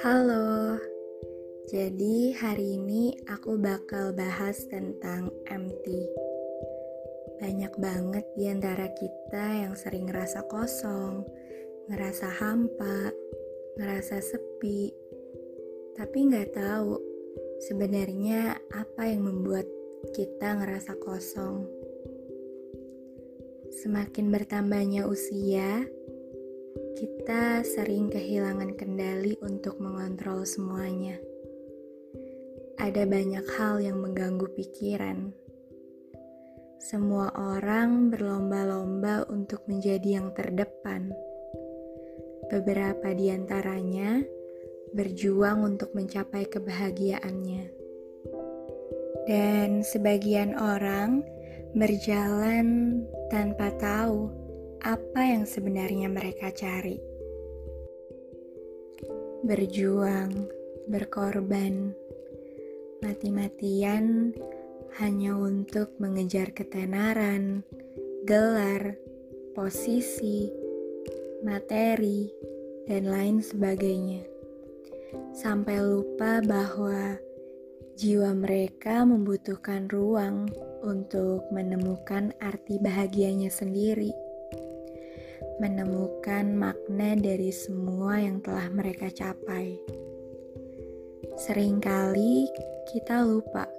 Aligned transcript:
Halo, 0.00 0.80
jadi 1.68 2.32
hari 2.40 2.80
ini 2.80 3.20
aku 3.28 3.60
bakal 3.60 4.16
bahas 4.16 4.64
tentang 4.72 5.28
empty. 5.52 6.08
Banyak 7.44 7.76
banget 7.76 8.24
di 8.40 8.48
antara 8.48 8.88
kita 8.96 9.68
yang 9.68 9.76
sering 9.76 10.08
ngerasa 10.08 10.48
kosong, 10.48 11.28
ngerasa 11.92 12.32
hampa, 12.32 13.12
ngerasa 13.76 14.16
sepi, 14.16 14.96
tapi 15.92 16.24
nggak 16.24 16.56
tahu 16.56 16.96
sebenarnya 17.68 18.56
apa 18.72 19.12
yang 19.12 19.28
membuat 19.28 19.68
kita 20.16 20.56
ngerasa 20.56 20.96
kosong. 21.04 21.81
Semakin 23.72 24.28
bertambahnya 24.28 25.08
usia, 25.08 25.88
kita 26.92 27.64
sering 27.64 28.12
kehilangan 28.12 28.76
kendali 28.76 29.32
untuk 29.40 29.80
mengontrol 29.80 30.44
semuanya. 30.44 31.16
Ada 32.76 33.08
banyak 33.08 33.46
hal 33.56 33.80
yang 33.80 33.96
mengganggu 34.04 34.44
pikiran. 34.52 35.32
Semua 36.84 37.32
orang 37.32 38.12
berlomba-lomba 38.12 39.24
untuk 39.32 39.64
menjadi 39.64 40.20
yang 40.20 40.36
terdepan. 40.36 41.08
Beberapa 42.52 43.16
di 43.16 43.32
antaranya 43.32 44.20
berjuang 44.92 45.64
untuk 45.64 45.96
mencapai 45.96 46.44
kebahagiaannya, 46.44 47.64
dan 49.24 49.80
sebagian 49.80 50.52
orang 50.60 51.24
berjalan 51.72 53.00
tanpa 53.32 53.72
tahu 53.80 54.28
apa 54.84 55.20
yang 55.24 55.48
sebenarnya 55.48 56.12
mereka 56.12 56.52
cari. 56.52 57.00
Berjuang, 59.40 60.52
berkorban, 60.92 61.96
mati-matian 63.00 64.36
hanya 65.00 65.32
untuk 65.32 65.96
mengejar 65.96 66.52
ketenaran, 66.52 67.64
gelar, 68.28 69.00
posisi, 69.56 70.52
materi, 71.40 72.28
dan 72.84 73.08
lain 73.08 73.40
sebagainya. 73.40 74.28
Sampai 75.32 75.80
lupa 75.80 76.44
bahwa 76.44 77.16
jiwa 78.02 78.34
mereka 78.34 79.06
membutuhkan 79.06 79.86
ruang 79.86 80.50
untuk 80.82 81.46
menemukan 81.54 82.34
arti 82.42 82.82
bahagianya 82.82 83.46
sendiri, 83.46 84.10
menemukan 85.62 86.50
makna 86.50 87.14
dari 87.14 87.54
semua 87.54 88.18
yang 88.18 88.42
telah 88.42 88.66
mereka 88.74 89.06
capai. 89.06 89.78
Seringkali 91.46 92.50
kita 92.90 93.22
lupa 93.22 93.70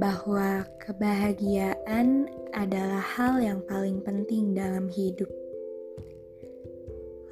bahwa 0.00 0.64
kebahagiaan 0.80 2.32
adalah 2.56 3.04
hal 3.04 3.36
yang 3.44 3.60
paling 3.68 4.00
penting 4.00 4.56
dalam 4.56 4.88
hidup. 4.88 5.28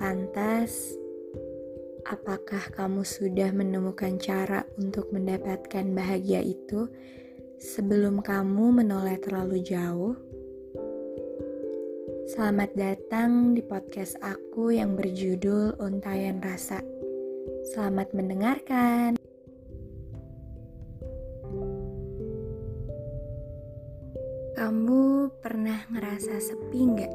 Lantas, 0.05 1.01
apakah 2.05 2.69
kamu 2.77 3.01
sudah 3.01 3.49
menemukan 3.57 4.21
cara 4.21 4.69
untuk 4.77 5.09
mendapatkan 5.09 5.85
bahagia 5.97 6.45
itu? 6.45 6.89
Sebelum 7.65 8.21
kamu 8.21 8.85
menoleh 8.85 9.17
terlalu 9.25 9.65
jauh, 9.65 10.13
selamat 12.29 12.77
datang 12.77 13.57
di 13.57 13.65
podcast 13.65 14.21
aku 14.21 14.77
yang 14.77 15.01
berjudul 15.01 15.81
Untayan 15.81 16.45
Rasa. 16.45 16.85
Selamat 17.73 18.13
mendengarkan. 18.13 19.17
Kamu 24.55 25.03
pernah 25.41 25.89
ngerasa 25.89 26.37
sepi 26.37 26.81
nggak? 26.85 27.15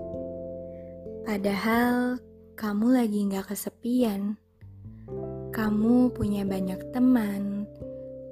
Padahal 1.30 2.18
kamu 2.58 2.88
lagi 2.98 3.20
nggak 3.30 3.54
kesepian. 3.54 4.49
Kamu 5.50 6.14
punya 6.14 6.46
banyak 6.46 6.94
teman, 6.94 7.66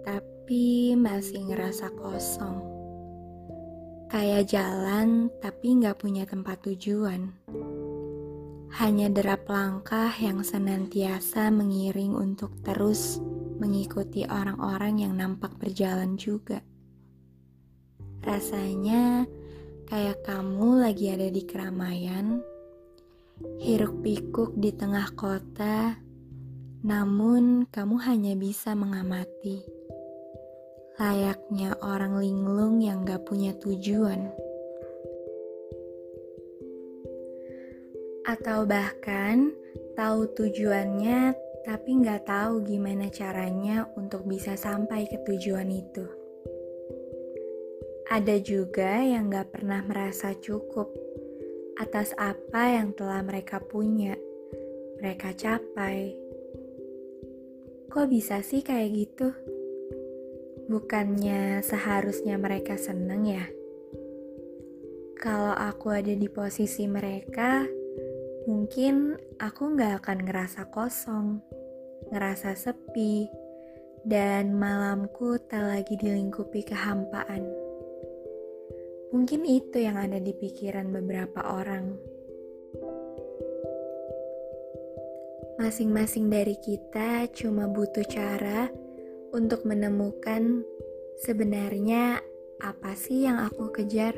tapi 0.05 0.95
masih 0.95 1.43
ngerasa 1.49 1.91
kosong. 1.97 2.63
Kayak 4.07 4.47
jalan 4.47 5.27
tapi 5.43 5.75
nggak 5.75 5.99
punya 5.99 6.23
tempat 6.23 6.63
tujuan. 6.63 7.35
Hanya 8.79 9.11
derap 9.11 9.43
langkah 9.51 10.07
yang 10.15 10.47
senantiasa 10.47 11.51
mengiring 11.51 12.15
untuk 12.15 12.55
terus 12.63 13.19
mengikuti 13.59 14.23
orang-orang 14.23 15.03
yang 15.03 15.13
nampak 15.19 15.59
berjalan 15.59 16.15
juga. 16.15 16.63
Rasanya 18.23 19.27
kayak 19.91 20.23
kamu 20.23 20.83
lagi 20.87 21.11
ada 21.11 21.27
di 21.27 21.43
keramaian, 21.43 22.39
hiruk 23.59 23.99
pikuk 24.03 24.55
di 24.55 24.71
tengah 24.71 25.11
kota, 25.19 26.06
namun 26.87 27.67
kamu 27.67 27.99
hanya 27.99 28.31
bisa 28.39 28.71
mengamati 28.71 29.59
layaknya 30.97 31.77
orang 31.83 32.17
linglung 32.17 32.79
yang 32.81 33.03
gak 33.05 33.27
punya 33.27 33.53
tujuan. 33.59 34.33
Atau 38.25 38.63
bahkan 38.63 39.53
tahu 39.93 40.31
tujuannya 40.33 41.35
tapi 41.67 42.01
gak 42.01 42.25
tahu 42.25 42.65
gimana 42.65 43.11
caranya 43.13 43.85
untuk 43.99 44.25
bisa 44.25 44.55
sampai 44.57 45.05
ke 45.05 45.21
tujuan 45.27 45.69
itu. 45.69 46.07
Ada 48.07 48.39
juga 48.39 49.03
yang 49.03 49.29
gak 49.29 49.53
pernah 49.53 49.83
merasa 49.83 50.33
cukup 50.33 50.89
atas 51.77 52.15
apa 52.17 52.79
yang 52.79 52.95
telah 52.97 53.21
mereka 53.21 53.61
punya, 53.61 54.17
mereka 54.97 55.29
capai. 55.35 56.26
Kok 57.97 58.13
bisa 58.13 58.45
sih 58.45 58.61
kayak 58.61 58.93
gitu? 58.93 59.33
Bukannya 60.69 61.65
seharusnya 61.65 62.37
mereka 62.37 62.77
seneng 62.77 63.25
ya? 63.25 63.41
Kalau 65.17 65.57
aku 65.57 65.97
ada 65.97 66.13
di 66.13 66.29
posisi 66.29 66.85
mereka, 66.85 67.65
mungkin 68.45 69.17
aku 69.41 69.73
gak 69.73 70.05
akan 70.05 70.29
ngerasa 70.29 70.69
kosong, 70.69 71.41
ngerasa 72.13 72.53
sepi, 72.53 73.25
dan 74.05 74.53
malamku 74.53 75.41
tak 75.49 75.65
lagi 75.65 75.97
dilingkupi 75.97 76.69
kehampaan. 76.69 77.49
Mungkin 79.09 79.41
itu 79.41 79.81
yang 79.81 79.97
ada 79.97 80.21
di 80.21 80.37
pikiran 80.37 80.93
beberapa 80.93 81.49
orang. 81.49 81.97
Masing-masing 85.57 86.29
dari 86.29 86.53
kita 86.61 87.25
cuma 87.33 87.65
butuh 87.65 88.05
cara 88.05 88.69
untuk 89.33 89.65
menemukan 89.65 90.61
sebenarnya 91.17 92.21
apa 92.61 92.93
sih 92.93 93.25
yang 93.25 93.41
aku 93.41 93.73
kejar? 93.73 94.13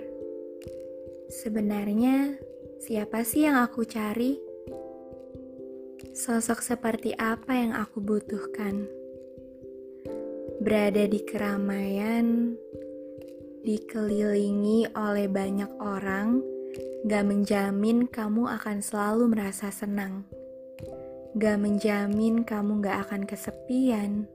Sebenarnya 1.31 2.35
siapa 2.83 3.23
sih 3.23 3.47
yang 3.47 3.55
aku 3.55 3.87
cari? 3.87 4.35
Sosok 6.11 6.59
seperti 6.59 7.15
apa 7.15 7.55
yang 7.55 7.71
aku 7.71 8.03
butuhkan? 8.03 8.83
Berada 10.59 11.07
di 11.07 11.23
keramaian, 11.23 12.51
dikelilingi 13.63 14.91
oleh 14.91 15.31
banyak 15.31 15.71
orang, 15.79 16.43
gak 17.07 17.23
menjamin 17.23 18.11
kamu 18.11 18.43
akan 18.59 18.83
selalu 18.83 19.31
merasa 19.31 19.71
senang. 19.71 20.27
Gak 21.37 21.61
menjamin 21.61 22.41
kamu 22.41 22.81
gak 22.81 23.05
akan 23.05 23.29
kesepian 23.29 24.25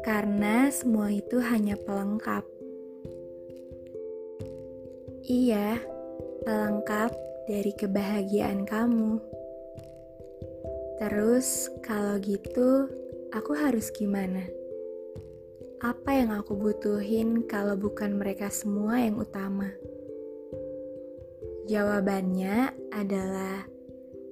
karena 0.00 0.72
semua 0.72 1.12
itu 1.12 1.42
hanya 1.42 1.76
pelengkap. 1.76 2.46
Iya, 5.26 5.76
pelengkap 6.46 7.12
dari 7.50 7.72
kebahagiaan 7.76 8.64
kamu. 8.64 9.20
Terus, 11.02 11.68
kalau 11.84 12.16
gitu, 12.22 12.88
aku 13.32 13.52
harus 13.56 13.92
gimana? 13.92 14.46
Apa 15.80 16.12
yang 16.12 16.36
aku 16.36 16.56
butuhin 16.56 17.48
kalau 17.48 17.76
bukan 17.76 18.20
mereka 18.20 18.52
semua 18.52 19.00
yang 19.00 19.16
utama? 19.16 19.72
Jawabannya 21.70 22.74
adalah 22.92 23.64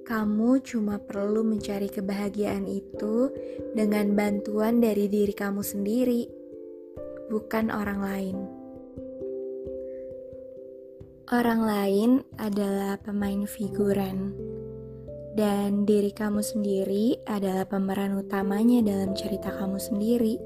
kamu 0.09 0.65
cuma 0.65 0.97
perlu 0.97 1.45
mencari 1.45 1.85
kebahagiaan 1.85 2.65
itu 2.65 3.29
dengan 3.77 4.17
bantuan 4.17 4.81
dari 4.81 5.05
diri 5.05 5.29
kamu 5.37 5.61
sendiri, 5.61 6.25
bukan 7.29 7.69
orang 7.69 8.01
lain. 8.01 8.37
Orang 11.29 11.61
lain 11.61 12.25
adalah 12.41 12.97
pemain 12.97 13.45
figuran, 13.45 14.33
dan 15.37 15.85
diri 15.85 16.09
kamu 16.09 16.41
sendiri 16.41 17.21
adalah 17.29 17.69
pemeran 17.69 18.17
utamanya 18.17 18.81
dalam 18.81 19.13
cerita 19.13 19.53
kamu 19.53 19.77
sendiri. 19.77 20.41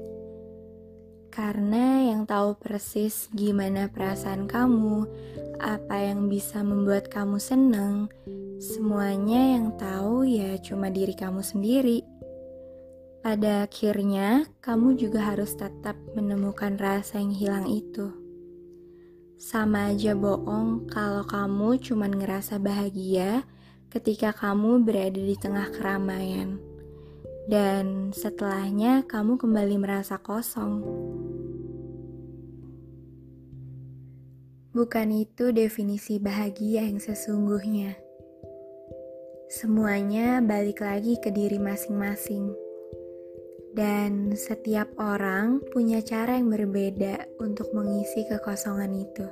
Karena 1.34 2.14
yang 2.14 2.30
tahu 2.30 2.54
persis 2.54 3.26
gimana 3.34 3.90
perasaan 3.90 4.46
kamu, 4.46 5.02
apa 5.58 5.96
yang 5.98 6.30
bisa 6.30 6.62
membuat 6.62 7.10
kamu 7.10 7.42
senang, 7.42 8.06
semuanya 8.62 9.58
yang 9.58 9.74
tahu 9.74 10.22
ya 10.22 10.54
cuma 10.62 10.94
diri 10.94 11.10
kamu 11.10 11.42
sendiri. 11.42 12.06
Pada 13.18 13.66
akhirnya, 13.66 14.46
kamu 14.62 14.94
juga 14.94 15.34
harus 15.34 15.58
tetap 15.58 15.98
menemukan 16.14 16.78
rasa 16.78 17.18
yang 17.18 17.34
hilang 17.34 17.66
itu. 17.66 18.14
Sama 19.34 19.90
aja 19.90 20.14
bohong 20.14 20.86
kalau 20.86 21.26
kamu 21.26 21.82
cuma 21.82 22.06
ngerasa 22.06 22.62
bahagia 22.62 23.42
ketika 23.90 24.30
kamu 24.30 24.86
berada 24.86 25.18
di 25.18 25.34
tengah 25.34 25.66
keramaian. 25.74 26.73
Dan 27.44 28.16
setelahnya 28.16 29.04
kamu 29.04 29.36
kembali 29.36 29.76
merasa 29.76 30.16
kosong. 30.16 30.80
Bukan 34.72 35.08
itu 35.12 35.52
definisi 35.52 36.16
bahagia 36.16 36.88
yang 36.88 36.96
sesungguhnya. 36.98 37.94
Semuanya 39.52 40.40
balik 40.40 40.80
lagi 40.80 41.20
ke 41.20 41.28
diri 41.30 41.60
masing-masing. 41.60 42.50
Dan 43.76 44.32
setiap 44.34 44.88
orang 44.96 45.60
punya 45.68 46.00
cara 46.00 46.40
yang 46.40 46.48
berbeda 46.48 47.28
untuk 47.44 47.70
mengisi 47.76 48.24
kekosongan 48.24 48.92
itu. 48.98 49.26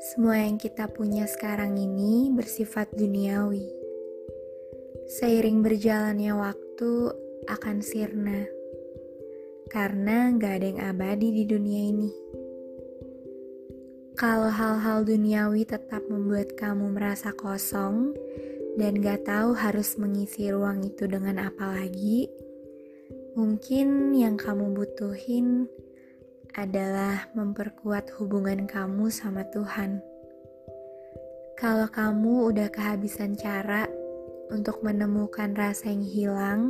Semua 0.00 0.40
yang 0.40 0.56
kita 0.56 0.88
punya 0.88 1.28
sekarang 1.28 1.76
ini 1.76 2.32
bersifat 2.32 2.88
duniawi. 2.96 3.79
Seiring 5.10 5.66
berjalannya 5.66 6.30
waktu 6.38 6.90
akan 7.50 7.82
sirna, 7.82 8.46
karena 9.66 10.30
gak 10.38 10.62
ada 10.62 10.66
yang 10.70 10.80
abadi 10.86 11.28
di 11.34 11.44
dunia 11.50 11.82
ini. 11.90 12.10
Kalau 14.14 14.54
hal-hal 14.54 15.02
duniawi 15.02 15.66
tetap 15.66 16.06
membuat 16.06 16.54
kamu 16.54 16.94
merasa 16.94 17.34
kosong 17.34 18.14
dan 18.78 19.02
gak 19.02 19.26
tahu 19.26 19.50
harus 19.58 19.98
mengisi 19.98 20.46
ruang 20.54 20.86
itu 20.86 21.10
dengan 21.10 21.50
apa 21.50 21.74
lagi, 21.74 22.30
Mungkin 23.30 24.10
yang 24.18 24.34
kamu 24.34 24.74
butuhin 24.74 25.70
adalah 26.58 27.30
memperkuat 27.38 28.10
hubungan 28.18 28.66
kamu 28.66 29.06
sama 29.06 29.46
Tuhan. 29.54 30.02
Kalau 31.54 31.86
kamu 31.86 32.50
udah 32.50 32.66
kehabisan 32.74 33.38
cara 33.38 33.86
untuk 34.50 34.82
menemukan 34.82 35.54
rasa 35.54 35.88
yang 35.94 36.04
hilang, 36.04 36.60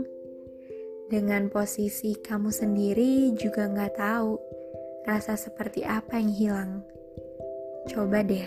dengan 1.10 1.50
posisi 1.50 2.14
kamu 2.14 2.54
sendiri 2.54 3.34
juga 3.34 3.66
nggak 3.66 3.98
tahu 3.98 4.38
rasa 5.08 5.34
seperti 5.34 5.82
apa 5.82 6.20
yang 6.20 6.30
hilang. 6.30 6.70
Coba 7.90 8.22
deh 8.22 8.46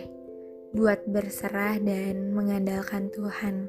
buat 0.72 1.04
berserah 1.04 1.78
dan 1.84 2.32
mengandalkan 2.32 3.12
Tuhan. 3.12 3.68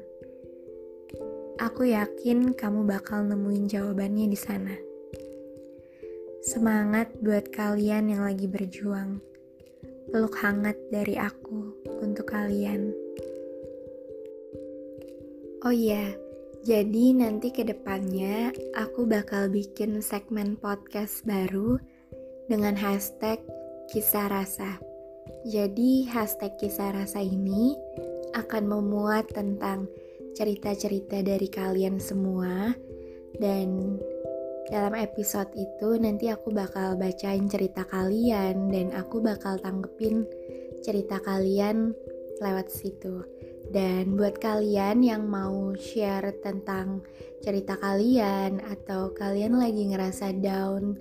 Aku 1.59 1.87
yakin 1.87 2.55
kamu 2.55 2.87
bakal 2.87 3.27
nemuin 3.27 3.67
jawabannya 3.67 4.31
di 4.31 4.39
sana. 4.39 4.75
Semangat 6.45 7.09
buat 7.19 7.51
kalian 7.51 8.15
yang 8.15 8.21
lagi 8.23 8.45
berjuang. 8.45 9.19
Peluk 10.13 10.37
hangat 10.39 10.77
dari 10.93 11.17
aku 11.17 11.73
untuk 11.99 12.31
kalian. 12.31 12.93
Oh 15.65 15.73
iya, 15.73 16.13
jadi 16.61 17.17
nanti 17.17 17.49
ke 17.49 17.65
depannya 17.65 18.53
aku 18.77 19.09
bakal 19.09 19.49
bikin 19.49 19.97
segmen 19.97 20.61
podcast 20.61 21.25
baru 21.25 21.81
dengan 22.45 22.77
hashtag 22.77 23.41
kisah 23.89 24.29
rasa. 24.29 24.77
Jadi 25.41 26.05
hashtag 26.05 26.53
kisah 26.61 26.93
rasa 26.93 27.17
ini 27.25 27.73
akan 28.37 28.77
memuat 28.77 29.33
tentang 29.33 29.89
cerita-cerita 30.37 31.25
dari 31.25 31.49
kalian 31.49 31.97
semua 31.97 32.69
dan 33.41 33.97
dalam 34.69 34.93
episode 34.93 35.49
itu 35.57 35.97
nanti 35.97 36.29
aku 36.29 36.53
bakal 36.53 36.93
bacain 36.93 37.49
cerita 37.49 37.89
kalian 37.89 38.69
dan 38.69 38.93
aku 38.93 39.17
bakal 39.17 39.57
tanggepin 39.57 40.29
cerita 40.85 41.17
kalian 41.25 41.89
lewat 42.37 42.69
situ. 42.69 43.25
Dan 43.69 44.15
buat 44.15 44.37
kalian 44.39 45.01
yang 45.01 45.25
mau 45.25 45.73
share 45.75 46.35
tentang 46.41 47.01
cerita 47.41 47.75
kalian 47.77 48.61
atau 48.61 49.11
kalian 49.13 49.57
lagi 49.57 49.89
ngerasa 49.89 50.33
down 50.37 50.95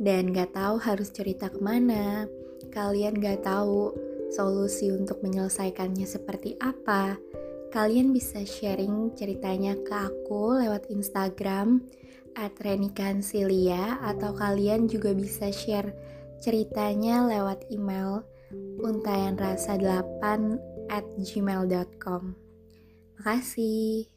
dan 0.00 0.32
gak 0.32 0.56
tahu 0.56 0.80
harus 0.80 1.12
cerita 1.12 1.52
ke 1.52 1.60
mana, 1.60 2.26
kalian 2.72 3.20
gak 3.20 3.44
tahu 3.44 3.92
solusi 4.32 4.88
untuk 4.88 5.20
menyelesaikannya 5.20 6.08
seperti 6.08 6.56
apa, 6.62 7.20
Kalian 7.72 8.12
bisa 8.12 8.44
sharing 8.44 9.16
ceritanya 9.16 9.72
ke 9.80 9.96
aku 9.96 10.60
lewat 10.60 10.92
Instagram 10.92 11.80
at 12.36 12.52
Renikansilia 12.60 13.96
atau 14.04 14.36
kalian 14.36 14.92
juga 14.92 15.16
bisa 15.16 15.48
share 15.48 15.96
ceritanya 16.36 17.24
lewat 17.24 17.72
email 17.72 18.28
untayanrasa8 18.84 20.20
at 20.92 21.04
gmail.com 21.16 22.36
Makasih. 23.16 24.12